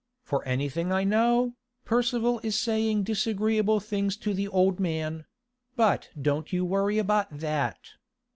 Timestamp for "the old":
4.33-4.79